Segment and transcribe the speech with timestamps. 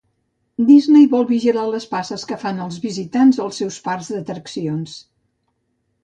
[0.67, 4.97] Disney vol vigilar les passes que fan els visitants als seus parcs d'atraccions.